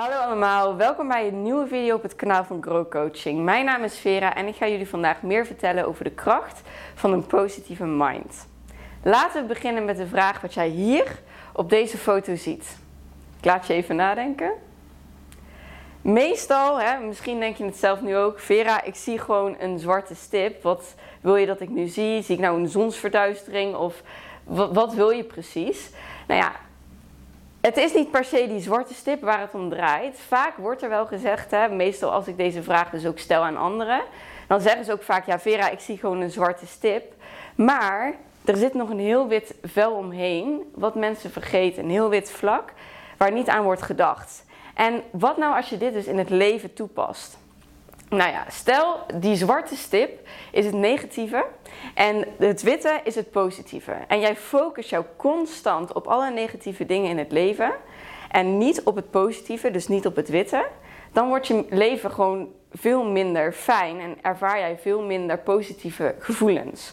[0.00, 3.44] Hallo allemaal, welkom bij een nieuwe video op het kanaal van Grow Coaching.
[3.44, 6.60] Mijn naam is Vera en ik ga jullie vandaag meer vertellen over de kracht
[6.94, 8.46] van een positieve mind.
[9.02, 11.18] Laten we beginnen met de vraag wat jij hier
[11.52, 12.78] op deze foto ziet.
[13.38, 14.52] Ik laat je even nadenken.
[16.02, 20.14] Meestal, hè, misschien denk je het zelf nu ook, Vera, ik zie gewoon een zwarte
[20.14, 20.62] stip.
[20.62, 22.22] Wat wil je dat ik nu zie?
[22.22, 24.02] Zie ik nou een zonsverduistering of
[24.44, 25.90] wat, wat wil je precies?
[26.26, 26.52] Nou ja,
[27.60, 30.18] het is niet per se die zwarte stip waar het om draait.
[30.18, 33.56] Vaak wordt er wel gezegd, hè, meestal als ik deze vraag dus ook stel aan
[33.56, 34.02] anderen,
[34.46, 37.12] dan zeggen ze ook vaak: Ja, Vera, ik zie gewoon een zwarte stip.
[37.54, 42.30] Maar er zit nog een heel wit vel omheen, wat mensen vergeten, een heel wit
[42.30, 42.72] vlak,
[43.16, 44.44] waar niet aan wordt gedacht.
[44.74, 47.38] En wat nou als je dit dus in het leven toepast?
[48.10, 51.44] Nou ja, stel die zwarte stip is het negatieve
[51.94, 53.92] en het witte is het positieve.
[54.08, 57.72] En jij focust jou constant op alle negatieve dingen in het leven
[58.30, 60.66] en niet op het positieve, dus niet op het witte.
[61.12, 66.92] Dan wordt je leven gewoon veel minder fijn en ervaar jij veel minder positieve gevoelens.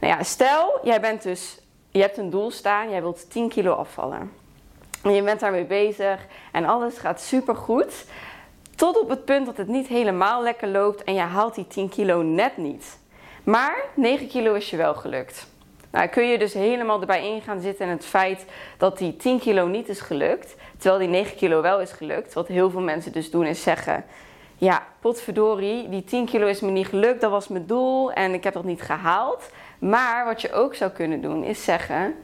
[0.00, 3.72] Nou ja, stel jij bent dus, je hebt een doel staan, jij wilt 10 kilo
[3.72, 4.32] afvallen.
[5.02, 8.04] En je bent daarmee bezig en alles gaat super goed.
[8.78, 11.88] Tot op het punt dat het niet helemaal lekker loopt en je haalt die 10
[11.88, 12.98] kilo net niet.
[13.44, 15.46] Maar 9 kilo is je wel gelukt.
[15.90, 18.44] Nou, kun je dus helemaal erbij in gaan zitten en het feit
[18.76, 22.32] dat die 10 kilo niet is gelukt, terwijl die 9 kilo wel is gelukt.
[22.32, 24.04] Wat heel veel mensen dus doen is zeggen,
[24.56, 28.44] ja, potverdorie, die 10 kilo is me niet gelukt, dat was mijn doel en ik
[28.44, 29.50] heb dat niet gehaald.
[29.78, 32.14] Maar wat je ook zou kunnen doen is zeggen,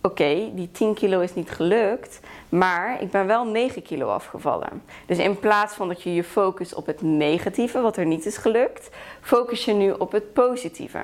[0.00, 4.82] oké, die 10 kilo is niet gelukt, maar ik ben wel 9 kilo afgevallen.
[5.06, 8.36] Dus in plaats van dat je je focust op het negatieve, wat er niet is
[8.36, 11.00] gelukt, focus je nu op het positieve.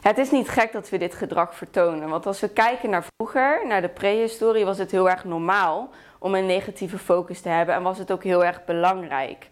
[0.00, 3.66] Het is niet gek dat we dit gedrag vertonen, want als we kijken naar vroeger,
[3.66, 7.82] naar de prehistorie, was het heel erg normaal om een negatieve focus te hebben en
[7.82, 9.48] was het ook heel erg belangrijk.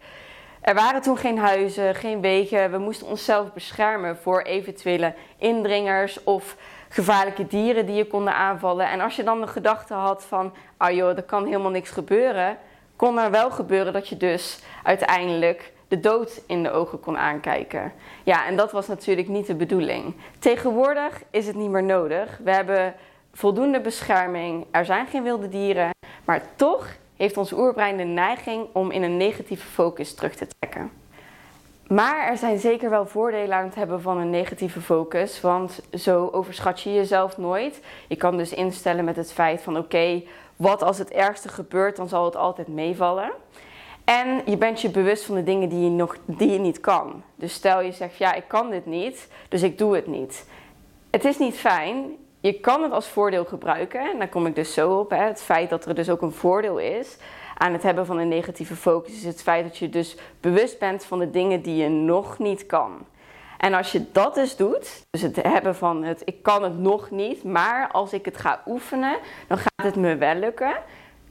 [0.64, 2.70] Er waren toen geen huizen, geen wegen.
[2.70, 6.56] We moesten onszelf beschermen voor eventuele indringers of
[6.94, 8.90] gevaarlijke dieren die je konden aanvallen.
[8.90, 12.58] En als je dan de gedachte had van, ah joh, er kan helemaal niks gebeuren,
[12.96, 17.92] kon er wel gebeuren dat je dus uiteindelijk de dood in de ogen kon aankijken.
[18.24, 20.14] Ja, en dat was natuurlijk niet de bedoeling.
[20.38, 22.38] Tegenwoordig is het niet meer nodig.
[22.44, 22.94] We hebben
[23.32, 25.90] voldoende bescherming, er zijn geen wilde dieren,
[26.24, 30.90] maar toch heeft ons oerbrein de neiging om in een negatieve focus terug te trekken.
[31.88, 36.28] Maar er zijn zeker wel voordelen aan het hebben van een negatieve focus, want zo
[36.32, 37.80] overschat je jezelf nooit.
[38.08, 40.22] Je kan dus instellen met het feit van oké,
[40.56, 43.30] wat als het ergste gebeurt, dan zal het altijd meevallen.
[44.04, 47.22] En je bent je bewust van de dingen die je, nog, die je niet kan.
[47.34, 50.46] Dus stel je zegt ja, ik kan dit niet, dus ik doe het niet.
[51.10, 52.16] Het is niet fijn.
[52.40, 54.00] Je kan het als voordeel gebruiken.
[54.00, 55.10] En daar kom ik dus zo op.
[55.10, 55.16] Hè.
[55.16, 57.16] Het feit dat er dus ook een voordeel is
[57.56, 61.04] aan het hebben van een negatieve focus is het feit dat je dus bewust bent
[61.04, 63.06] van de dingen die je nog niet kan.
[63.58, 67.10] En als je dat dus doet, dus het hebben van het ik kan het nog
[67.10, 69.16] niet, maar als ik het ga oefenen,
[69.48, 70.76] dan gaat het me wel lukken.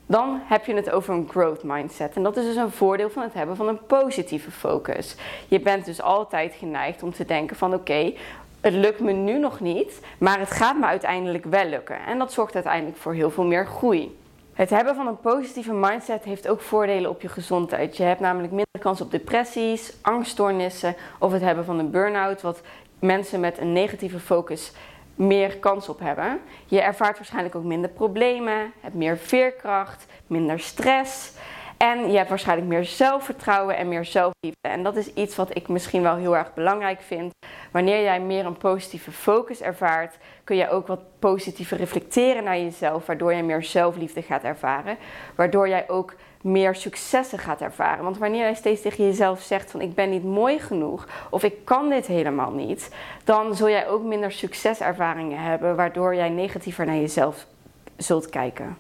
[0.06, 2.16] Dan heb je het over een growth mindset.
[2.16, 5.16] En dat is dus een voordeel van het hebben van een positieve focus.
[5.48, 8.14] Je bent dus altijd geneigd om te denken van oké,
[8.62, 12.06] het lukt me nu nog niet, maar het gaat me uiteindelijk wel lukken.
[12.06, 14.18] En dat zorgt uiteindelijk voor heel veel meer groei.
[14.54, 17.98] Het hebben van een positieve mindset heeft ook voordelen op je gezondheid.
[17.98, 22.62] Je hebt namelijk minder kans op depressies, angststoornissen of het hebben van een burn-out, wat
[23.00, 24.72] mensen met een negatieve focus
[25.16, 26.40] meer kans op hebben.
[26.66, 31.32] Je ervaart waarschijnlijk ook minder problemen, hebt meer veerkracht, minder stress.
[31.84, 34.68] En je hebt waarschijnlijk meer zelfvertrouwen en meer zelfliefde.
[34.68, 37.34] En dat is iets wat ik misschien wel heel erg belangrijk vind.
[37.72, 43.06] Wanneer jij meer een positieve focus ervaart, kun je ook wat positiever reflecteren naar jezelf,
[43.06, 44.98] waardoor je meer zelfliefde gaat ervaren.
[45.36, 48.04] Waardoor jij ook meer successen gaat ervaren.
[48.04, 51.66] Want wanneer jij steeds tegen jezelf zegt van ik ben niet mooi genoeg of ik
[51.66, 56.96] kan dit helemaal niet, dan zul jij ook minder succeservaringen hebben, waardoor jij negatiever naar
[56.96, 57.46] jezelf
[57.98, 58.78] zult kijken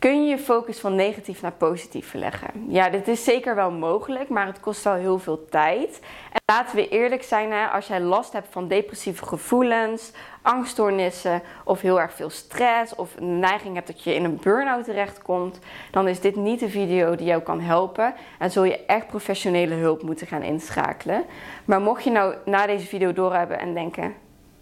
[0.00, 2.50] kun je je focus van negatief naar positief verleggen.
[2.68, 6.00] Ja, dit is zeker wel mogelijk, maar het kost wel heel veel tijd.
[6.32, 10.12] En laten we eerlijk zijn, als jij last hebt van depressieve gevoelens,
[10.42, 14.84] angststoornissen of heel erg veel stress of een neiging hebt dat je in een burn-out
[14.84, 15.58] terechtkomt,
[15.90, 19.74] dan is dit niet de video die jou kan helpen en zul je echt professionele
[19.74, 21.24] hulp moeten gaan inschakelen.
[21.64, 24.14] Maar mocht je nou na deze video doorhebben en denken,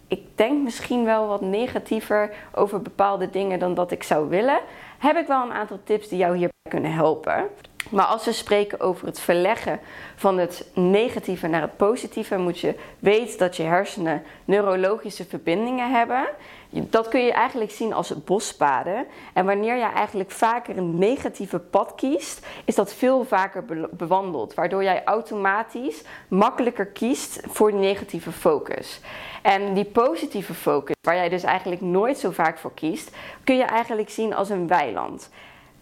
[0.09, 4.59] ik denk misschien wel wat negatiever over bepaalde dingen dan dat ik zou willen,
[4.97, 7.49] heb ik wel een aantal tips die jou hierbij kunnen helpen.
[7.89, 9.79] Maar als we spreken over het verleggen
[10.15, 16.27] van het negatieve naar het positieve, moet je weten dat je hersenen neurologische verbindingen hebben.
[16.69, 19.05] Dat kun je eigenlijk zien als bospaden.
[19.33, 24.53] En wanneer je eigenlijk vaker een negatieve pad kiest, is dat veel vaker bewandeld.
[24.53, 28.99] Waardoor jij automatisch makkelijker kiest voor die negatieve focus.
[29.41, 33.63] En die positieve focus, waar jij dus eigenlijk nooit zo vaak voor kiest, kun je
[33.63, 35.29] eigenlijk zien als een weiland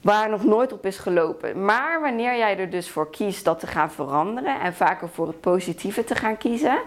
[0.02, 1.66] waar nog nooit op is gelopen.
[1.66, 5.42] Maar wanneer jij er dus voor kiest dat te gaan veranderen en vaker voor het
[5.42, 6.80] positieve te gaan kiezen.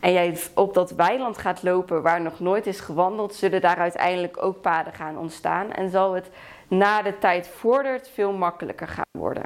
[0.00, 4.42] En jij op dat weiland gaat lopen waar nog nooit is gewandeld, zullen daar uiteindelijk
[4.42, 5.72] ook paden gaan ontstaan.
[5.72, 6.30] En zal het
[6.68, 9.44] na de tijd vordert veel makkelijker gaan worden.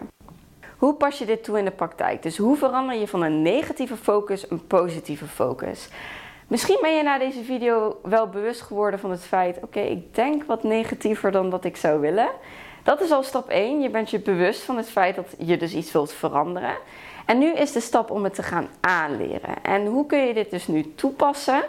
[0.77, 2.23] Hoe pas je dit toe in de praktijk?
[2.23, 5.89] Dus hoe verander je van een negatieve focus een positieve focus?
[6.47, 10.45] Misschien ben je na deze video wel bewust geworden van het feit: oké, ik denk
[10.45, 12.29] wat negatiever dan dat ik zou willen.
[12.87, 13.81] Dat is al stap 1.
[13.81, 16.77] Je bent je bewust van het feit dat je dus iets wilt veranderen.
[17.25, 19.63] En nu is de stap om het te gaan aanleren.
[19.63, 21.63] En hoe kun je dit dus nu toepassen?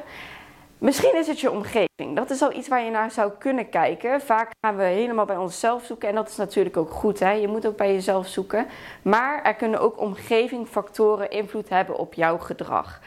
[0.77, 2.15] Misschien is het je omgeving.
[2.15, 4.21] Dat is al iets waar je naar zou kunnen kijken.
[4.21, 7.19] Vaak gaan we helemaal bij onszelf zoeken en dat is natuurlijk ook goed.
[7.19, 7.31] Hè?
[7.31, 8.67] Je moet ook bij jezelf zoeken.
[9.01, 13.01] Maar er kunnen ook omgevingfactoren invloed hebben op jouw gedrag.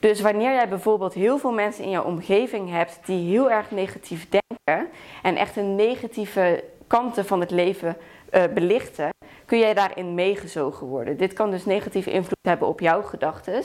[0.00, 4.28] Dus wanneer jij bijvoorbeeld heel veel mensen in jouw omgeving hebt die heel erg negatief
[4.28, 4.88] denken
[5.22, 7.96] en echt een negatieve kanten van het leven
[8.30, 9.08] uh, belichten,
[9.44, 11.16] kun jij daarin meegezogen worden.
[11.16, 13.62] Dit kan dus negatieve invloed hebben op jouw gedachten.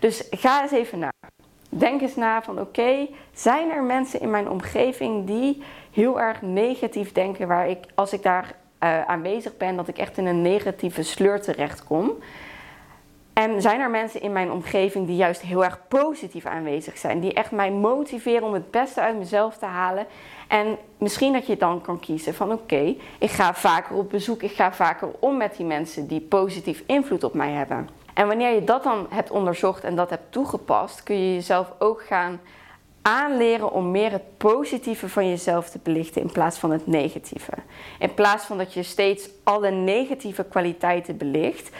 [0.00, 1.08] Dus ga eens even na.
[1.68, 7.12] Denk eens na van oké, zijn er mensen in mijn omgeving die heel erg negatief
[7.12, 8.54] denken, waar ik als ik daar
[8.84, 12.12] uh, aanwezig ben, dat ik echt in een negatieve sleur terechtkom?
[13.34, 17.32] En zijn er mensen in mijn omgeving die juist heel erg positief aanwezig zijn, die
[17.32, 20.06] echt mij motiveren om het beste uit mezelf te halen
[20.48, 24.52] en misschien dat je dan kan kiezen van oké, ik ga vaker op bezoek, ik
[24.52, 27.88] ga vaker om met die mensen die positief invloed op mij hebben.
[28.14, 32.02] En wanneer je dat dan hebt onderzocht en dat hebt toegepast, kun je jezelf ook
[32.02, 32.40] gaan
[33.02, 37.52] aanleren om meer het positieve van jezelf te belichten in plaats van het negatieve.
[37.98, 41.70] In plaats van dat je steeds alle negatieve kwaliteiten belicht,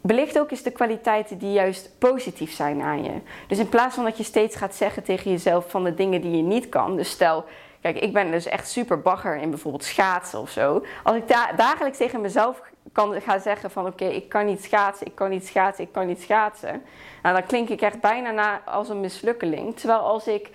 [0.00, 3.20] belicht ook eens de kwaliteiten die juist positief zijn aan je.
[3.48, 6.36] Dus in plaats van dat je steeds gaat zeggen tegen jezelf van de dingen die
[6.36, 7.44] je niet kan, dus stel
[7.80, 10.84] Kijk, ik ben dus echt super bagger in bijvoorbeeld schaatsen of zo.
[11.02, 12.62] Als ik dagelijks tegen mezelf
[12.92, 16.06] kan gaan zeggen van oké, ik kan niet schaatsen, ik kan niet schaatsen, ik kan
[16.06, 16.82] niet schaatsen.
[17.22, 19.76] Nou, dan klink ik echt bijna na als een mislukkeling.
[19.76, 20.50] Terwijl als ik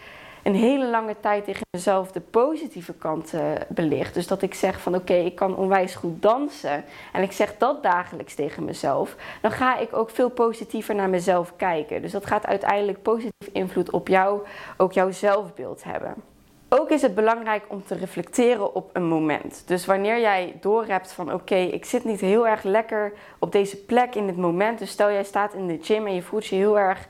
[0.46, 4.14] een hele lange tijd tegen mezelf de positieve kant uh, belicht.
[4.14, 6.84] Dus dat ik zeg van oké, ik kan onwijs goed dansen.
[7.14, 9.16] En ik zeg dat dagelijks tegen mezelf.
[9.42, 12.02] Dan ga ik ook veel positiever naar mezelf kijken.
[12.02, 14.42] Dus dat gaat uiteindelijk positief invloed op jou,
[14.78, 16.16] ook jouw zelfbeeld hebben.
[16.70, 19.64] Ook is het belangrijk om te reflecteren op een moment.
[19.66, 24.16] Dus wanneer jij doorhebt van oké, ik zit niet heel erg lekker op deze plek
[24.16, 24.80] in dit moment.
[24.80, 27.08] Dus stel jij staat in de gym en je voelt je heel erg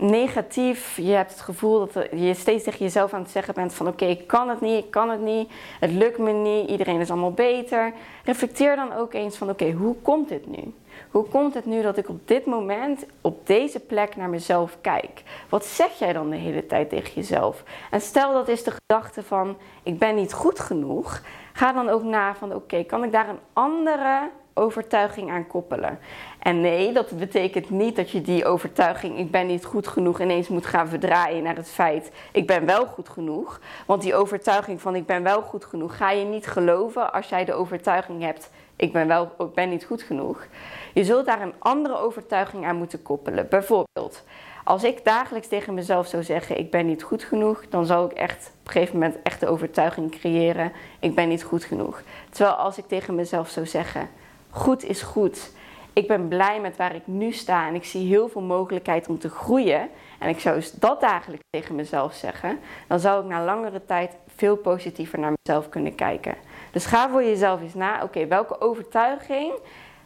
[0.00, 0.96] negatief.
[0.96, 4.04] Je hebt het gevoel dat je steeds tegen jezelf aan het zeggen bent van oké,
[4.04, 5.50] ik kan het niet, ik kan het niet,
[5.80, 7.92] het lukt me niet, iedereen is allemaal beter.
[8.24, 10.74] Reflecteer dan ook eens van oké, hoe komt dit nu?
[11.10, 15.22] Hoe komt het nu dat ik op dit moment op deze plek naar mezelf kijk?
[15.48, 17.62] Wat zeg jij dan de hele tijd tegen jezelf?
[17.90, 21.22] En stel dat is de gedachte van ik ben niet goed genoeg.
[21.52, 25.98] Ga dan ook na van oké, kan ik daar een andere overtuiging aan koppelen?
[26.38, 30.48] En nee, dat betekent niet dat je die overtuiging ik ben niet goed genoeg ineens
[30.48, 33.60] moet gaan verdraaien naar het feit ik ben wel goed genoeg.
[33.86, 37.44] Want die overtuiging van ik ben wel goed genoeg ga je niet geloven als jij
[37.44, 40.46] de overtuiging hebt ik ben, wel, ik ben niet goed genoeg.
[40.94, 43.48] Je zult daar een andere overtuiging aan moeten koppelen.
[43.48, 44.24] Bijvoorbeeld,
[44.64, 48.16] als ik dagelijks tegen mezelf zou zeggen: Ik ben niet goed genoeg, dan zou ik
[48.16, 52.02] echt op een gegeven moment echt de overtuiging creëren: Ik ben niet goed genoeg.
[52.30, 54.08] Terwijl als ik tegen mezelf zou zeggen:
[54.50, 55.52] Goed is goed.
[55.92, 59.18] Ik ben blij met waar ik nu sta en ik zie heel veel mogelijkheid om
[59.18, 59.88] te groeien.
[60.18, 62.58] En ik zou dus dat dagelijks tegen mezelf zeggen.
[62.86, 66.34] Dan zou ik na langere tijd veel positiever naar mezelf kunnen kijken.
[66.72, 69.52] Dus ga voor jezelf eens na: oké, welke overtuiging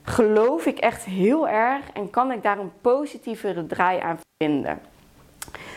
[0.02, 4.80] geloof ik echt heel erg en kan ik daar een positievere draai aan vinden?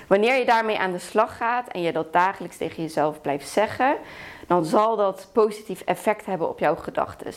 [0.07, 3.95] Wanneer je daarmee aan de slag gaat en je dat dagelijks tegen jezelf blijft zeggen,
[4.47, 7.33] dan zal dat positief effect hebben op jouw gedachten.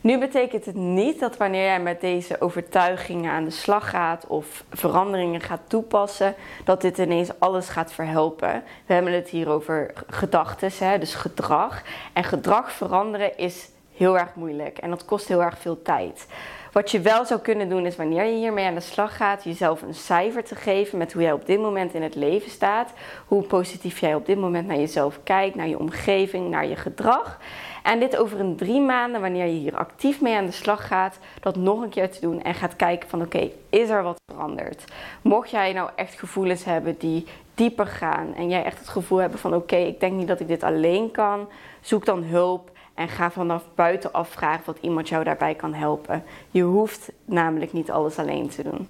[0.00, 4.64] Nu betekent het niet dat wanneer jij met deze overtuigingen aan de slag gaat of
[4.70, 8.62] veranderingen gaat toepassen, dat dit ineens alles gaat verhelpen.
[8.86, 11.82] We hebben het hier over gedachten, dus gedrag.
[12.12, 13.68] En gedrag veranderen is
[14.00, 16.26] heel erg moeilijk en dat kost heel erg veel tijd.
[16.72, 19.82] Wat je wel zou kunnen doen is wanneer je hiermee aan de slag gaat, jezelf
[19.82, 22.92] een cijfer te geven met hoe jij op dit moment in het leven staat.
[23.26, 27.38] Hoe positief jij op dit moment naar jezelf kijkt, naar je omgeving, naar je gedrag.
[27.82, 31.18] En dit over een drie maanden, wanneer je hier actief mee aan de slag gaat,
[31.40, 34.84] dat nog een keer te doen en gaat kijken van oké, is er wat veranderd?
[35.22, 39.38] Mocht jij nou echt gevoelens hebben die dieper gaan en jij echt het gevoel hebben
[39.38, 41.48] van oké, ik denk niet dat ik dit alleen kan,
[41.80, 46.24] zoek dan hulp en ga vanaf buitenaf vragen wat iemand jou daarbij kan helpen.
[46.50, 48.88] Je hoeft namelijk niet alles alleen te doen.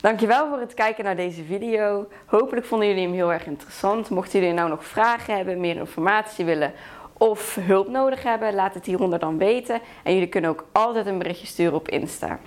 [0.00, 2.08] Dankjewel voor het kijken naar deze video.
[2.26, 4.10] Hopelijk vonden jullie hem heel erg interessant.
[4.10, 6.72] Mochten jullie nou nog vragen hebben, meer informatie willen
[7.12, 9.80] of hulp nodig hebben, laat het hieronder dan weten.
[10.02, 12.38] En jullie kunnen ook altijd een berichtje sturen op Insta.